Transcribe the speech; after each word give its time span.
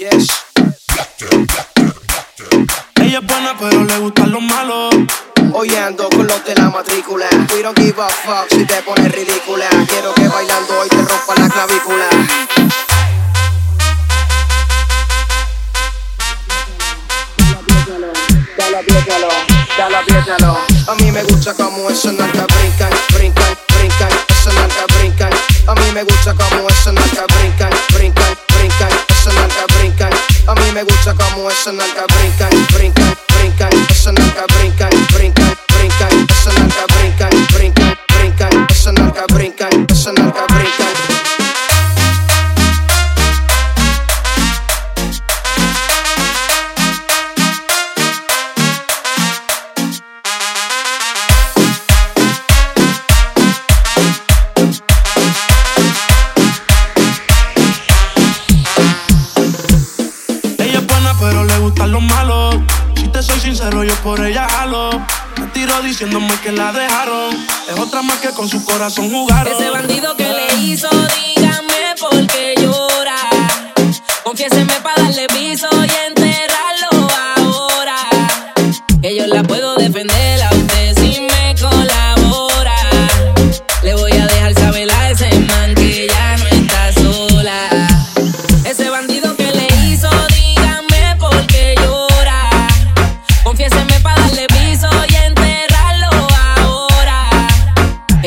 Yes. 0.00 0.28
Ella 3.02 3.18
es 3.18 3.26
buena, 3.26 3.54
pero 3.58 3.84
le 3.84 3.98
gustan 3.98 4.32
los 4.32 4.40
malos. 4.40 4.94
Hoy 5.52 5.74
ando 5.74 6.08
con 6.08 6.26
los 6.26 6.42
de 6.42 6.54
la 6.54 6.70
matrícula. 6.70 7.26
We 7.52 7.60
don't 7.62 7.78
give 7.78 8.00
a 8.00 8.08
fuck 8.08 8.48
si 8.48 8.64
te 8.64 8.80
pones 8.80 9.12
ridícula. 9.12 9.68
Quiero 9.86 10.14
que 10.14 10.26
bailando 10.26 10.80
hoy 10.80 10.88
te 10.88 10.96
rompa 10.96 11.34
la 11.36 11.48
clavícula. 11.50 12.08
Dale, 18.56 18.76
apriétalo, 18.78 19.28
dale, 19.76 19.96
apriétalo. 19.96 20.58
A 20.86 20.94
mí 20.94 21.10
me 21.12 21.22
gusta 21.24 21.52
como 21.52 21.90
esa 21.90 22.10
nalga 22.12 22.46
brincan, 22.46 22.92
brincan, 23.12 23.58
brincan, 23.76 24.12
esa 24.30 24.52
nalga 24.54 24.86
brincan. 24.98 25.32
A 25.66 25.74
mí 25.74 25.92
me 25.92 26.04
gusta 26.04 26.34
como 26.34 26.70
esa 26.70 26.90
nalga 26.90 27.26
brincan, 27.38 27.69
me 30.80 30.84
gusta 30.84 31.14
como 31.14 31.50
esa 31.50 31.72
nalga 31.72 32.06
brincan, 32.06 32.66
brincan, 32.72 33.14
brincan, 33.34 33.70
esa 33.90 34.12
nalga 34.12 34.46
brincan, 34.46 34.88
brincan, 34.88 34.88
brincan, 34.88 35.09
Si 62.94 63.08
te 63.08 63.22
soy 63.22 63.40
sincero, 63.40 63.82
yo 63.82 63.94
por 64.02 64.20
ella 64.22 64.46
jalo. 64.46 64.90
Me 65.38 65.46
tiro 65.46 65.80
diciéndome 65.80 66.28
que 66.42 66.52
la 66.52 66.72
dejaron. 66.72 67.34
Es 67.68 67.78
otra 67.78 68.02
más 68.02 68.18
que 68.18 68.28
con 68.30 68.46
su 68.46 68.62
corazón 68.66 69.10
jugaron. 69.10 69.50
Ese 69.50 69.70
bandido 69.70 70.14
que 70.14 70.28
le 70.28 70.54
hizo, 70.56 70.90
dígame 70.90 71.94
por 71.98 72.26
qué 72.26 72.54
llora. 72.58 73.16
Confiéseme 74.22 74.74
para 74.82 75.04
darle 75.04 75.26
piso 75.28 75.68
y 75.72 75.99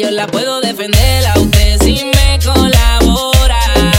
Yo 0.00 0.10
la 0.10 0.26
puedo 0.26 0.60
defender 0.60 1.24
a 1.24 1.38
usted 1.38 1.80
si 1.80 2.04
me 2.04 2.38
colabora. 2.44 3.92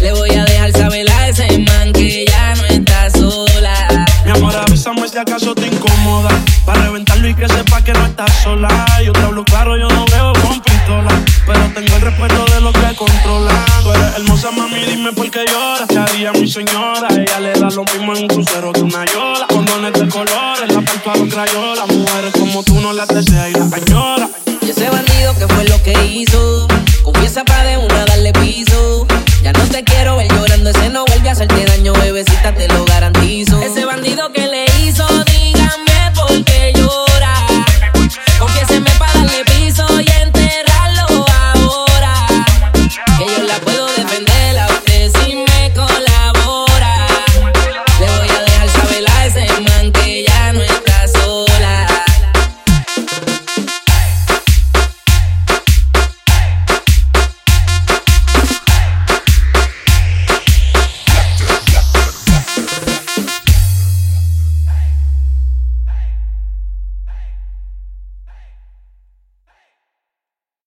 Le 0.00 0.12
voy 0.12 0.30
a 0.30 0.44
dejar 0.46 0.72
saber 0.72 1.06
a 1.10 1.28
ese 1.28 1.58
man 1.58 1.92
que 1.92 2.24
ya 2.26 2.54
no 2.54 2.64
está 2.64 3.10
sola. 3.10 4.06
Mi 4.24 4.30
amor, 4.30 4.56
avísame 4.56 5.06
si 5.06 5.18
acaso 5.18 5.54
te 5.54 5.66
incomoda. 5.66 6.30
Para 6.64 6.80
reventarlo 6.82 7.28
y 7.28 7.34
que 7.34 7.46
sepa 7.46 7.84
que 7.84 7.92
no 7.92 8.06
estás 8.06 8.32
sola. 8.42 8.86
Yo 9.04 9.12
te 9.12 9.20
hablo 9.20 9.44
claro, 9.44 9.76
yo 9.76 9.88
no 9.88 10.06
veo 10.06 10.32
con 10.32 10.62
pistola. 10.62 11.10
Pero 11.44 11.60
tengo 11.74 11.96
el 11.96 12.00
respeto 12.00 12.44
de 12.46 12.60
lo 12.62 12.72
que 12.72 12.96
controla. 12.96 13.66
Tú 13.82 13.92
eres 13.92 14.16
hermosa, 14.16 14.50
mami, 14.50 14.80
dime 14.86 15.12
por 15.12 15.30
qué 15.30 15.44
lloras. 15.46 15.88
¿Qué 15.88 15.98
haría 15.98 16.32
mi 16.32 16.48
señora? 16.48 17.08
Ella 17.10 17.40
le 17.40 17.52
da 17.52 17.68
lo 17.68 17.84
mismo 17.84 18.14
en 18.14 18.22
un 18.22 18.28
crucero 18.28 18.72
que 18.72 18.80
una 18.80 19.04
yola. 19.04 19.46
Condones 19.48 19.92
de 19.92 20.08
colores, 20.08 20.74
la 20.74 20.80
puerta 20.80 21.12
a 21.12 21.16
los 21.16 21.28
crayolas. 21.28 21.86
Mujeres 21.88 22.32
como 22.32 22.62
tú 22.62 22.80
no 22.80 22.94
las 22.94 23.08
deseas 23.08 23.50
y 23.50 23.52
las. 23.52 24.47
Y 24.68 24.70
ese 24.70 24.90
bandido 24.90 25.34
que 25.34 25.48
fue 25.48 25.64
lo 25.64 25.82
que 25.82 25.94
hizo. 26.04 26.68
Confiesa 27.02 27.42
pa' 27.42 27.64
de 27.64 27.78
una 27.78 28.04
darle 28.04 28.34
piso. 28.34 29.06
Ya 29.42 29.50
no 29.54 29.64
te 29.64 29.82
quiero 29.82 30.18
ver 30.18 30.28
llorando, 30.28 30.68
ese 30.68 30.90
no 30.90 31.06
vuelve 31.06 31.30
a 31.30 31.32
hacerte 31.32 31.64
daño, 31.64 31.94
bebecita, 31.94 32.54
te 32.54 32.68
lo 32.68 32.84
garantizo. 32.84 33.62